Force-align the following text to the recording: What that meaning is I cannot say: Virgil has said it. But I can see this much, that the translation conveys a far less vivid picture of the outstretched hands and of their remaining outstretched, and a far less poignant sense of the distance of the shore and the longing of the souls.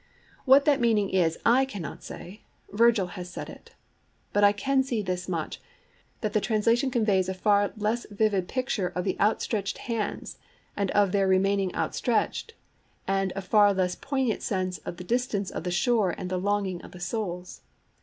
What 0.45 0.65
that 0.65 0.81
meaning 0.81 1.11
is 1.11 1.37
I 1.45 1.63
cannot 1.63 2.01
say: 2.01 2.41
Virgil 2.73 3.05
has 3.05 3.29
said 3.29 3.51
it. 3.51 3.75
But 4.33 4.43
I 4.43 4.51
can 4.51 4.81
see 4.81 5.03
this 5.03 5.29
much, 5.29 5.61
that 6.21 6.33
the 6.33 6.41
translation 6.41 6.89
conveys 6.89 7.29
a 7.29 7.35
far 7.35 7.71
less 7.77 8.07
vivid 8.09 8.47
picture 8.47 8.87
of 8.95 9.03
the 9.03 9.15
outstretched 9.19 9.77
hands 9.77 10.39
and 10.75 10.89
of 10.97 11.11
their 11.11 11.27
remaining 11.27 11.71
outstretched, 11.75 12.55
and 13.07 13.31
a 13.35 13.43
far 13.43 13.75
less 13.75 13.93
poignant 13.93 14.41
sense 14.41 14.79
of 14.79 14.97
the 14.97 15.03
distance 15.03 15.51
of 15.51 15.65
the 15.65 15.69
shore 15.69 16.15
and 16.17 16.31
the 16.31 16.39
longing 16.41 16.81
of 16.81 16.93
the 16.93 16.99
souls. 16.99 17.61